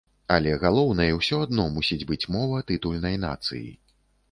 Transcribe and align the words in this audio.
Але 0.35 0.53
галоўнай 0.63 1.11
усё 1.17 1.41
адно 1.49 1.67
мусіць 1.77 1.99
быць 2.13 2.29
мова 2.39 2.65
тытульнай 2.73 3.23
нацыі. 3.29 3.65